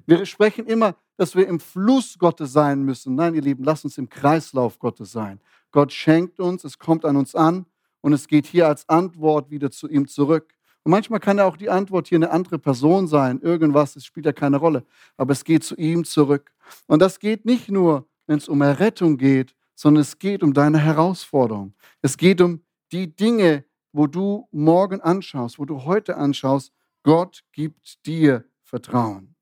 [0.05, 3.15] Wir sprechen immer, dass wir im Fluss Gottes sein müssen.
[3.15, 5.39] Nein, ihr Lieben, lasst uns im Kreislauf Gottes sein.
[5.71, 7.65] Gott schenkt uns, es kommt an uns an
[8.01, 10.54] und es geht hier als Antwort wieder zu ihm zurück.
[10.85, 13.41] Und manchmal kann ja auch die Antwort hier eine andere Person sein.
[13.41, 14.85] Irgendwas, es spielt ja keine Rolle.
[15.17, 16.53] Aber es geht zu ihm zurück.
[16.85, 20.77] Und das geht nicht nur, wenn es um Errettung geht, sondern es geht um deine
[20.77, 21.73] Herausforderung.
[22.03, 26.71] Es geht um die Dinge, wo du morgen anschaust, wo du heute anschaust.
[27.01, 29.35] Gott gibt dir Vertrauen.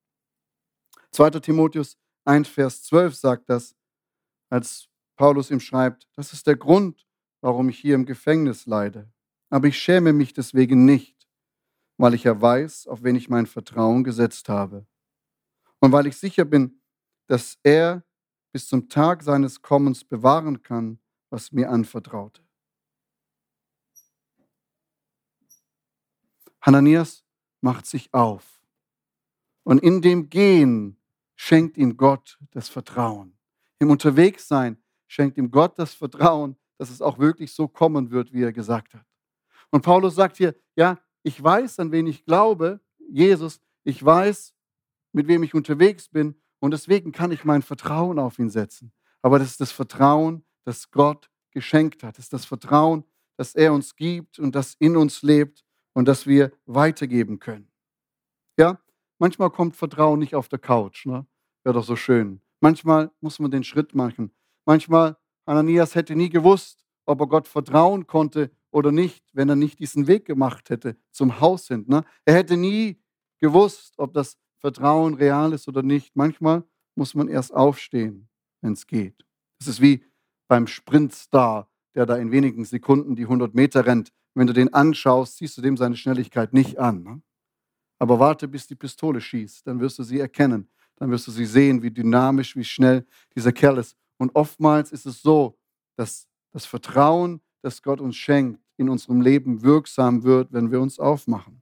[1.12, 1.30] 2.
[1.42, 3.76] Timotheus 1, Vers 12 sagt das,
[4.50, 7.06] als Paulus ihm schreibt, das ist der Grund,
[7.42, 9.12] warum ich hier im Gefängnis leide.
[9.50, 11.13] Aber ich schäme mich deswegen nicht,
[11.98, 14.86] weil ich ja weiß, auf wen ich mein Vertrauen gesetzt habe.
[15.80, 16.82] Und weil ich sicher bin,
[17.28, 18.04] dass er
[18.52, 22.42] bis zum Tag seines Kommens bewahren kann, was mir anvertraute.
[26.62, 27.26] Hananias
[27.62, 28.62] macht sich auf.
[29.64, 30.98] Und in dem Gehen
[31.36, 33.38] schenkt ihm Gott das Vertrauen.
[33.80, 38.44] Im Unterwegssein schenkt ihm Gott das Vertrauen, dass es auch wirklich so kommen wird, wie
[38.44, 39.06] er gesagt hat.
[39.72, 44.54] Und Paulus sagt hier, ja, ich weiß, an wen ich glaube, Jesus, ich weiß,
[45.14, 48.92] mit wem ich unterwegs bin und deswegen kann ich mein Vertrauen auf ihn setzen.
[49.22, 52.18] Aber das ist das Vertrauen, das Gott geschenkt hat.
[52.18, 53.04] Das ist das Vertrauen,
[53.38, 57.72] das er uns gibt und das in uns lebt und das wir weitergeben können.
[58.58, 58.80] Ja,
[59.20, 61.06] manchmal kommt Vertrauen nicht auf der Couch.
[61.06, 61.26] Ne?
[61.64, 62.42] Wäre doch so schön.
[62.60, 64.32] Manchmal muss man den Schritt machen.
[64.66, 69.80] Manchmal, Ananias hätte nie gewusst, ob er Gott vertrauen konnte oder nicht, wenn er nicht
[69.80, 71.86] diesen Weg gemacht hätte zum Haus hin.
[71.88, 72.04] Ne?
[72.26, 73.00] Er hätte nie
[73.40, 76.16] gewusst, ob das Vertrauen real ist oder nicht.
[76.16, 76.64] Manchmal
[76.96, 78.30] muss man erst aufstehen,
[78.62, 79.26] wenn es geht.
[79.60, 80.04] Das ist wie
[80.48, 84.12] beim Sprintstar, der da in wenigen Sekunden die 100 Meter rennt.
[84.34, 87.04] Wenn du den anschaust, siehst du dem seine Schnelligkeit nicht an.
[87.04, 87.22] Ne?
[88.00, 90.70] Aber warte, bis die Pistole schießt, dann wirst du sie erkennen.
[90.96, 93.06] Dann wirst du sie sehen, wie dynamisch, wie schnell
[93.36, 93.96] dieser Kerl ist.
[94.18, 95.58] Und oftmals ist es so,
[95.96, 101.00] dass das Vertrauen, das Gott uns schenkt, in unserem Leben wirksam wird, wenn wir uns
[101.00, 101.62] aufmachen.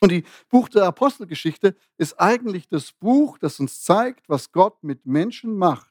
[0.00, 5.06] Und die Buch der Apostelgeschichte ist eigentlich das Buch, das uns zeigt, was Gott mit
[5.06, 5.90] Menschen macht,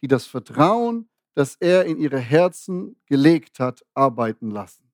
[0.00, 4.90] die das Vertrauen, das er in ihre Herzen gelegt hat, arbeiten lassen.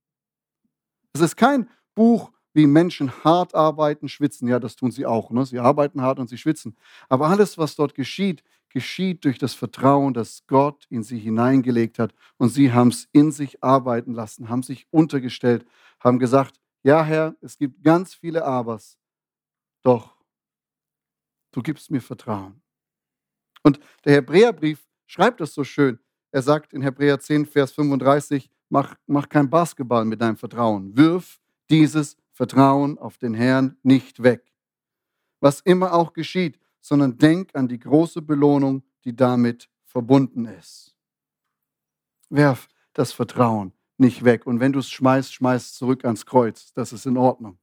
[1.13, 4.49] Es ist kein Buch, wie Menschen hart arbeiten, schwitzen.
[4.49, 5.31] Ja, das tun sie auch.
[5.31, 5.47] Ne?
[5.47, 6.77] Sie arbeiten hart und sie schwitzen.
[7.09, 12.15] Aber alles, was dort geschieht, geschieht durch das Vertrauen, das Gott in sie hineingelegt hat.
[12.37, 15.67] Und sie haben es in sich arbeiten lassen, haben sich untergestellt,
[16.01, 18.99] haben gesagt, ja Herr, es gibt ganz viele Abers,
[19.83, 20.17] doch
[21.53, 22.61] du gibst mir Vertrauen.
[23.63, 25.99] Und der Hebräerbrief schreibt das so schön.
[26.31, 30.97] Er sagt in Hebräer 10, Vers 35, mach, mach kein Basketball mit deinem Vertrauen.
[30.97, 34.53] Wirf dieses Vertrauen auf den Herrn nicht weg.
[35.41, 40.95] Was immer auch geschieht, sondern denk an die große Belohnung, die damit verbunden ist.
[42.31, 44.47] Werf das Vertrauen nicht weg.
[44.47, 46.73] Und wenn du es schmeißt, schmeißt zurück ans Kreuz.
[46.73, 47.59] Das ist in Ordnung.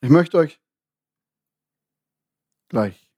[0.00, 0.60] Ich möchte euch
[2.68, 3.10] gleich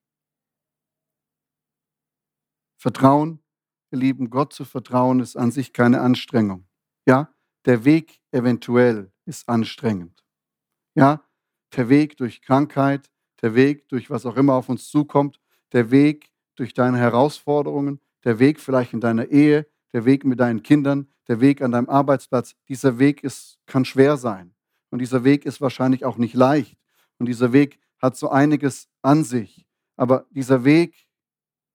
[2.76, 3.42] vertrauen,
[3.90, 6.68] ihr Lieben, Gott zu vertrauen ist an sich keine Anstrengung.
[7.06, 10.24] Ja, der Weg eventuell ist anstrengend.
[10.94, 11.25] Ja,
[11.76, 13.10] der Weg durch Krankheit,
[13.42, 15.40] der Weg durch was auch immer auf uns zukommt,
[15.72, 20.62] der Weg durch deine Herausforderungen, der Weg vielleicht in deiner Ehe, der Weg mit deinen
[20.62, 22.54] Kindern, der Weg an deinem Arbeitsplatz.
[22.68, 24.54] Dieser Weg ist, kann schwer sein.
[24.90, 26.78] Und dieser Weg ist wahrscheinlich auch nicht leicht.
[27.18, 29.66] Und dieser Weg hat so einiges an sich.
[29.96, 31.06] Aber dieser Weg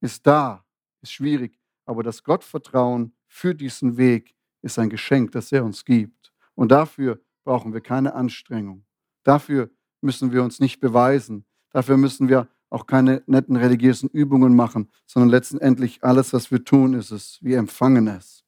[0.01, 0.65] ist da,
[1.01, 1.59] ist schwierig.
[1.85, 6.33] Aber das Gottvertrauen für diesen Weg ist ein Geschenk, das er uns gibt.
[6.55, 8.85] Und dafür brauchen wir keine Anstrengung.
[9.23, 9.69] Dafür
[10.01, 11.45] müssen wir uns nicht beweisen.
[11.71, 16.93] Dafür müssen wir auch keine netten religiösen Übungen machen, sondern letztendlich alles, was wir tun,
[16.93, 18.43] ist es, wir empfangen es.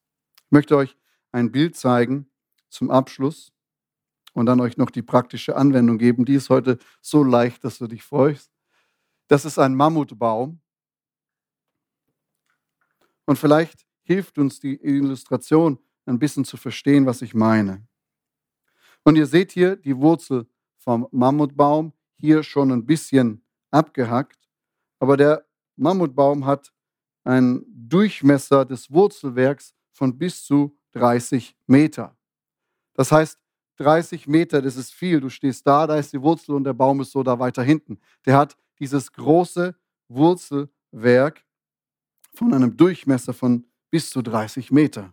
[0.46, 0.96] Ich möchte euch
[1.32, 2.30] ein Bild zeigen
[2.70, 3.52] zum Abschluss
[4.32, 6.24] und dann euch noch die praktische Anwendung geben.
[6.24, 8.50] Die ist heute so leicht, dass du dich freust.
[9.28, 10.60] Das ist ein Mammutbaum.
[13.26, 17.86] Und vielleicht hilft uns die Illustration ein bisschen zu verstehen, was ich meine.
[19.02, 20.46] Und ihr seht hier die Wurzel
[20.84, 24.48] vom Mammutbaum hier schon ein bisschen abgehackt,
[25.00, 25.44] aber der
[25.76, 26.72] Mammutbaum hat
[27.24, 32.16] einen Durchmesser des Wurzelwerks von bis zu 30 Meter.
[32.94, 33.38] Das heißt,
[33.78, 35.20] 30 Meter, das ist viel.
[35.20, 37.98] Du stehst da, da ist die Wurzel und der Baum ist so da weiter hinten.
[38.24, 39.74] Der hat dieses große
[40.08, 41.44] Wurzelwerk
[42.34, 45.12] von einem Durchmesser von bis zu 30 Meter.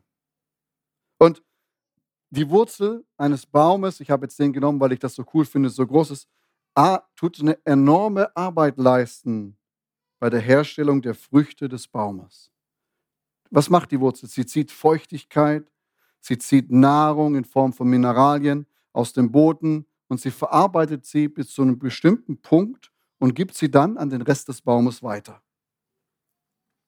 [1.17, 1.41] Und
[2.31, 5.69] die Wurzel eines Baumes, ich habe jetzt den genommen, weil ich das so cool finde,
[5.69, 6.27] so groß ist,
[7.15, 9.57] tut eine enorme Arbeit leisten
[10.19, 12.51] bei der Herstellung der Früchte des Baumes.
[13.49, 14.29] Was macht die Wurzel?
[14.29, 15.71] Sie zieht Feuchtigkeit,
[16.21, 21.49] Sie zieht Nahrung in Form von Mineralien aus dem Boden und sie verarbeitet sie bis
[21.51, 25.41] zu einem bestimmten Punkt und gibt sie dann an den Rest des Baumes weiter.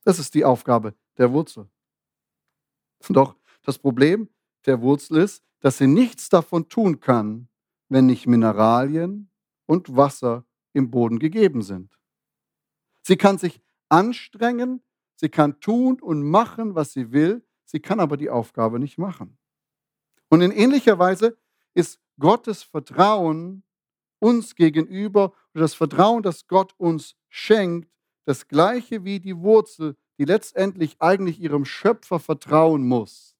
[0.03, 1.67] Das ist die Aufgabe der Wurzel.
[3.09, 4.29] Doch das Problem
[4.65, 7.47] der Wurzel ist, dass sie nichts davon tun kann,
[7.89, 9.29] wenn nicht Mineralien
[9.65, 11.97] und Wasser im Boden gegeben sind.
[13.01, 14.81] Sie kann sich anstrengen,
[15.15, 19.37] sie kann tun und machen, was sie will, sie kann aber die Aufgabe nicht machen.
[20.29, 21.37] Und in ähnlicher Weise
[21.73, 23.63] ist Gottes Vertrauen
[24.19, 27.91] uns gegenüber oder das Vertrauen, das Gott uns schenkt,
[28.25, 33.32] das gleiche wie die Wurzel, die letztendlich eigentlich ihrem Schöpfer vertrauen muss,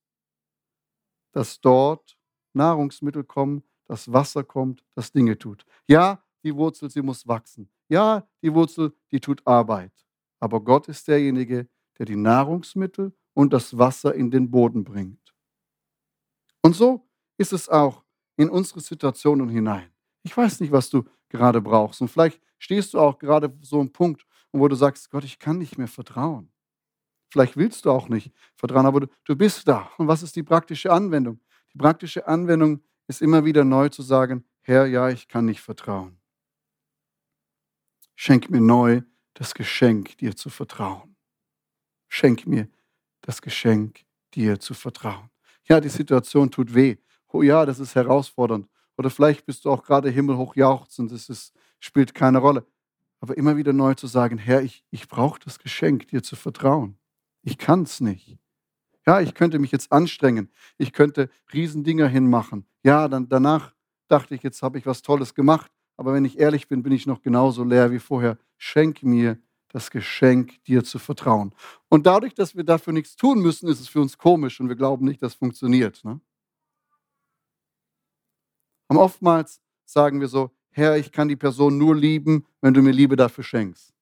[1.34, 2.18] dass dort
[2.54, 5.66] Nahrungsmittel kommen, dass Wasser kommt, dass Dinge tut.
[5.88, 7.70] Ja, die Wurzel, sie muss wachsen.
[7.90, 9.92] Ja, die Wurzel, die tut Arbeit.
[10.40, 11.68] Aber Gott ist derjenige,
[11.98, 15.34] der die Nahrungsmittel und das Wasser in den Boden bringt.
[16.62, 18.04] Und so ist es auch
[18.38, 19.92] in unsere Situationen hinein.
[20.24, 22.02] Ich weiß nicht, was du gerade brauchst.
[22.02, 25.58] Und vielleicht stehst du auch gerade so einem Punkt, wo du sagst, Gott, ich kann
[25.58, 26.53] nicht mehr vertrauen.
[27.34, 29.90] Vielleicht willst du auch nicht vertrauen, aber du, bist da.
[29.98, 31.40] Und was ist die praktische Anwendung?
[31.74, 36.16] Die praktische Anwendung ist immer wieder neu zu sagen, Herr, ja, ich kann nicht vertrauen.
[38.16, 39.02] Schenk mir neu
[39.34, 41.16] das Geschenk, dir zu vertrauen.
[42.08, 42.68] Schenk mir
[43.22, 44.02] das Geschenk,
[44.36, 45.32] dir zu vertrauen.
[45.64, 46.98] Ja, die Situation tut weh.
[47.30, 48.70] Oh ja, das ist herausfordernd.
[48.96, 52.64] Oder vielleicht bist du auch gerade himmelhoch jauchzend, das ist, spielt keine Rolle.
[53.22, 57.00] Aber immer wieder neu zu sagen, Herr, ich, ich brauche das Geschenk, dir zu vertrauen.
[57.44, 58.40] Ich kann es nicht.
[59.06, 60.50] Ja, ich könnte mich jetzt anstrengen.
[60.78, 62.66] Ich könnte Riesendinger hinmachen.
[62.84, 63.74] Ja, dann danach
[64.08, 65.72] dachte ich, jetzt habe ich was Tolles gemacht.
[65.98, 68.38] Aber wenn ich ehrlich bin, bin ich noch genauso leer wie vorher.
[68.58, 71.54] Schenk mir das Geschenk, dir zu vertrauen.
[71.90, 74.76] Und dadurch, dass wir dafür nichts tun müssen, ist es für uns komisch und wir
[74.76, 76.04] glauben nicht, dass es funktioniert.
[76.06, 76.22] Ne?
[78.88, 82.92] Und oftmals sagen wir so, Herr, ich kann die Person nur lieben, wenn du mir
[82.92, 83.94] Liebe dafür schenkst.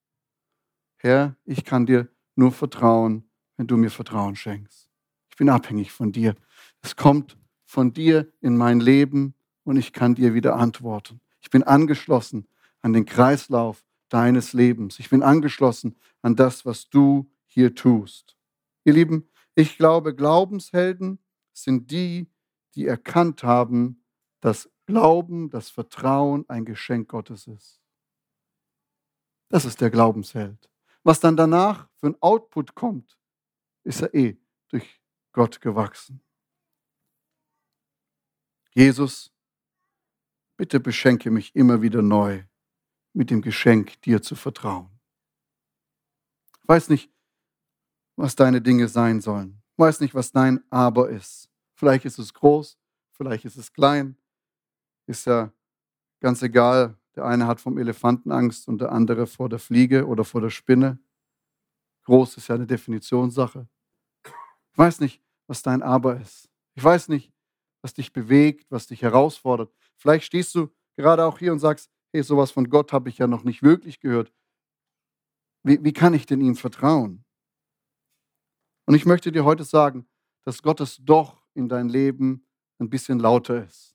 [0.96, 3.24] Herr, ich kann dir nur vertrauen,
[3.56, 4.88] wenn du mir Vertrauen schenkst.
[5.30, 6.34] Ich bin abhängig von dir.
[6.82, 9.34] Es kommt von dir in mein Leben
[9.64, 11.20] und ich kann dir wieder antworten.
[11.40, 12.46] Ich bin angeschlossen
[12.80, 14.98] an den Kreislauf deines Lebens.
[14.98, 18.36] Ich bin angeschlossen an das, was du hier tust.
[18.84, 21.18] Ihr Lieben, ich glaube, Glaubenshelden
[21.52, 22.30] sind die,
[22.74, 24.04] die erkannt haben,
[24.40, 27.80] dass Glauben, das Vertrauen ein Geschenk Gottes ist.
[29.48, 30.70] Das ist der Glaubensheld.
[31.04, 33.18] Was dann danach für ein Output kommt,
[33.84, 34.36] ist er eh
[34.68, 35.00] durch
[35.32, 36.22] Gott gewachsen.
[38.74, 39.32] Jesus
[40.62, 42.44] Bitte beschenke mich immer wieder neu
[43.12, 44.88] mit dem Geschenk, dir zu vertrauen.
[46.62, 47.10] Ich weiß nicht,
[48.14, 49.60] was deine Dinge sein sollen.
[49.72, 51.50] Ich weiß nicht, was dein Aber ist.
[51.74, 52.78] Vielleicht ist es groß,
[53.10, 54.16] vielleicht ist es klein.
[55.06, 55.52] Ist ja
[56.20, 56.96] ganz egal.
[57.16, 60.50] Der eine hat vom Elefanten Angst und der andere vor der Fliege oder vor der
[60.50, 60.98] Spinne.
[62.04, 63.68] Groß ist ja eine Definitionssache.
[64.24, 66.48] Ich weiß nicht, was dein Aber ist.
[66.74, 67.32] Ich weiß nicht,
[67.82, 69.72] was dich bewegt, was dich herausfordert.
[69.96, 73.26] Vielleicht stehst du gerade auch hier und sagst, hey, sowas von Gott habe ich ja
[73.26, 74.32] noch nicht wirklich gehört.
[75.62, 77.24] Wie, wie kann ich denn ihm vertrauen?
[78.86, 80.08] Und ich möchte dir heute sagen,
[80.44, 82.46] dass Gottes Doch in dein Leben
[82.80, 83.94] ein bisschen lauter ist.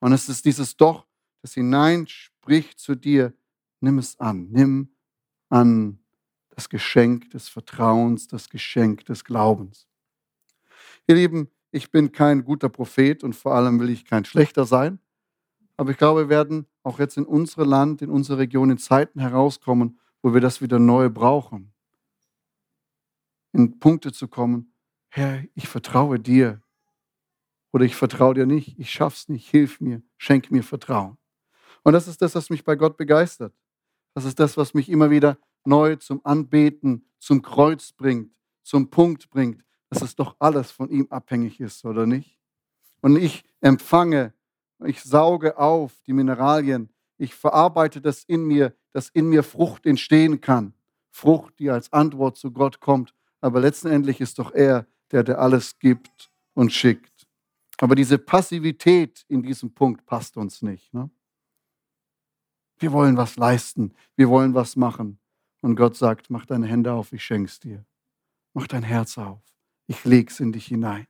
[0.00, 1.06] Und es ist dieses Doch,
[1.42, 3.34] das hineinspricht zu dir,
[3.80, 4.94] nimm es an, nimm
[5.48, 5.98] an
[6.56, 9.86] das Geschenk des Vertrauens, das Geschenk des Glaubens.
[11.06, 14.98] Ihr Lieben, ich bin kein guter Prophet und vor allem will ich kein schlechter sein.
[15.76, 19.20] Aber ich glaube, wir werden auch jetzt in unser Land, in unsere Region in Zeiten
[19.20, 21.74] herauskommen, wo wir das wieder neu brauchen.
[23.52, 24.72] In Punkte zu kommen,
[25.08, 26.62] Herr, ich vertraue dir.
[27.72, 31.18] Oder ich vertraue dir nicht, ich schaff's nicht, hilf mir, schenk mir Vertrauen.
[31.82, 33.54] Und das ist das, was mich bei Gott begeistert.
[34.14, 35.36] Das ist das, was mich immer wieder
[35.66, 41.06] neu zum Anbeten, zum Kreuz bringt, zum Punkt bringt, dass es doch alles von ihm
[41.10, 42.38] abhängig ist, oder nicht?
[43.00, 44.32] Und ich empfange
[44.84, 46.90] ich sauge auf die Mineralien.
[47.18, 50.74] Ich verarbeite das in mir, dass in mir Frucht entstehen kann.
[51.10, 53.14] Frucht, die als Antwort zu Gott kommt.
[53.40, 57.26] Aber letztendlich ist doch er, der der alles gibt und schickt.
[57.78, 60.92] Aber diese Passivität in diesem Punkt passt uns nicht.
[60.92, 61.10] Ne?
[62.78, 63.94] Wir wollen was leisten.
[64.14, 65.18] Wir wollen was machen.
[65.66, 67.84] Und Gott sagt, mach deine Hände auf, ich schenk's dir.
[68.54, 69.42] Mach dein Herz auf.
[69.88, 71.08] Ich leg's in dich hinein.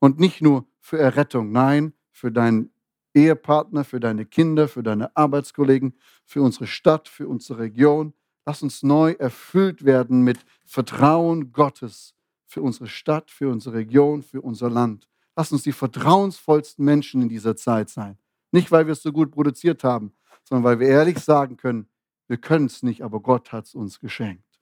[0.00, 2.72] Und nicht nur für Errettung, nein, für deinen
[3.14, 5.94] Ehepartner, für deine Kinder, für deine Arbeitskollegen,
[6.24, 8.14] für unsere Stadt, für unsere Region.
[8.44, 12.16] Lass uns neu erfüllt werden mit Vertrauen Gottes
[12.48, 15.08] für unsere Stadt, für unsere Region, für unser Land.
[15.36, 18.18] Lass uns die vertrauensvollsten Menschen in dieser Zeit sein.
[18.50, 21.86] Nicht, weil wir es so gut produziert haben, sondern weil wir ehrlich sagen können,
[22.32, 24.58] wir können es nicht, aber Gott hat es uns geschenkt.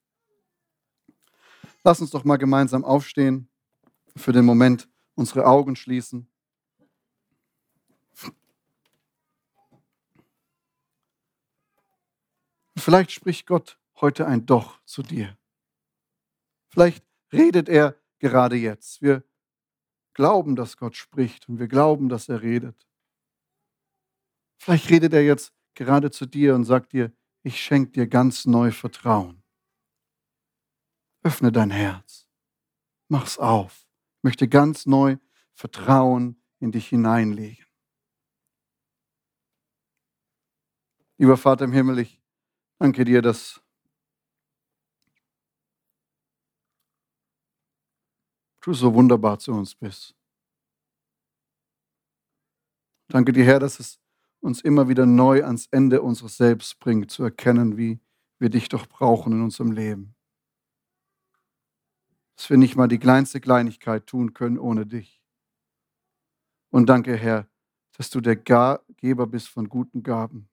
[1.84, 3.48] Lass uns doch mal gemeinsam aufstehen,
[4.16, 6.28] für den Moment unsere Augen schließen.
[12.76, 15.38] Vielleicht spricht Gott heute ein Doch zu dir.
[16.70, 19.00] Vielleicht redet er gerade jetzt.
[19.00, 19.22] Wir
[20.12, 22.88] glauben, dass Gott spricht und wir glauben, dass er redet.
[24.58, 27.12] Vielleicht redet er jetzt gerade zu dir und sagt dir,
[27.42, 29.42] ich schenke dir ganz neu Vertrauen.
[31.22, 32.26] Öffne dein Herz.
[33.08, 33.86] Mach's auf.
[34.18, 35.16] Ich möchte ganz neu
[35.54, 37.64] Vertrauen in dich hineinlegen.
[41.18, 42.18] Lieber Vater im Himmel, ich
[42.78, 43.60] danke dir, dass
[48.62, 50.14] du so wunderbar zu uns bist.
[53.08, 53.99] Danke dir, Herr, dass es
[54.40, 58.00] uns immer wieder neu ans Ende unseres Selbst bringt, zu erkennen, wie
[58.38, 60.14] wir dich doch brauchen in unserem Leben.
[62.36, 65.22] Dass wir nicht mal die kleinste Kleinigkeit tun können ohne dich.
[66.70, 67.48] Und danke, Herr,
[67.96, 70.48] dass du der Geber bist von guten Gaben.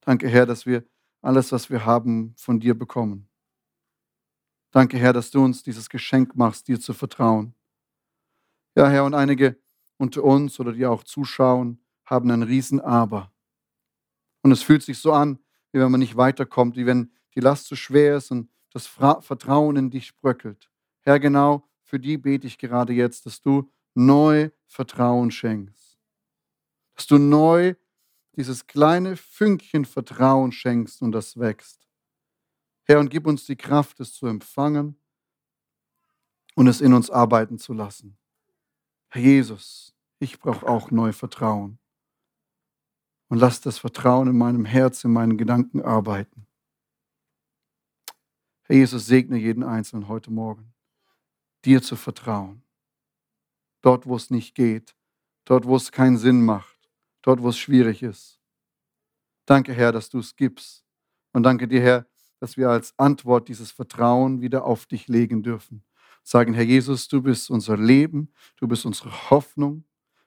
[0.00, 0.84] Danke, Herr, dass wir
[1.22, 3.28] alles, was wir haben, von dir bekommen.
[4.70, 7.54] Danke, Herr, dass du uns dieses Geschenk machst, dir zu vertrauen.
[8.76, 9.60] Ja, Herr, und einige
[9.98, 13.29] unter uns oder die auch zuschauen, haben ein Riesen-Aber.
[14.42, 15.38] Und es fühlt sich so an,
[15.72, 19.76] wie wenn man nicht weiterkommt, wie wenn die Last zu schwer ist und das Vertrauen
[19.76, 20.70] in dich bröckelt.
[21.00, 25.98] Herr, genau für die bete ich gerade jetzt, dass du neu Vertrauen schenkst.
[26.94, 27.74] Dass du neu
[28.36, 31.88] dieses kleine Fünkchen Vertrauen schenkst und das wächst.
[32.84, 34.96] Herr, und gib uns die Kraft, es zu empfangen
[36.54, 38.16] und es in uns arbeiten zu lassen.
[39.08, 41.78] Herr Jesus, ich brauche auch neu Vertrauen
[43.30, 46.46] und lass das Vertrauen in meinem Herz, in meinen Gedanken arbeiten.
[48.64, 50.74] Herr Jesus, segne jeden Einzelnen heute Morgen,
[51.64, 52.62] dir zu vertrauen.
[53.82, 54.96] Dort, wo es nicht geht,
[55.44, 56.90] dort, wo es keinen Sinn macht,
[57.22, 58.40] dort, wo es schwierig ist.
[59.46, 60.84] Danke, Herr, dass du es gibst.
[61.32, 62.06] Und danke dir, Herr,
[62.40, 65.84] dass wir als Antwort dieses Vertrauen wieder auf dich legen dürfen.
[66.24, 69.84] Sagen, Herr Jesus, du bist unser Leben, du bist unsere Hoffnung,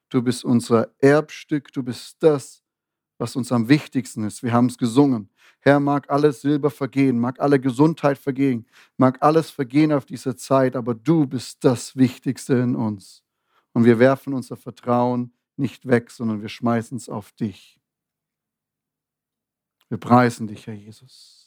[0.08, 2.63] du bist unser Erbstück, du bist das,
[3.18, 4.44] was uns am wichtigsten ist.
[4.44, 5.30] Wir haben es gesungen.
[5.60, 8.66] Herr, mag alles Silber vergehen, mag alle Gesundheit vergehen,
[8.98, 13.24] mag alles vergehen auf dieser Zeit, aber du bist das Wichtigste in uns.
[13.72, 17.80] Und wir werfen unser Vertrauen nicht weg, sondern wir schmeißen es auf dich.
[19.90, 21.43] Wir preisen dich, Herr Jesus.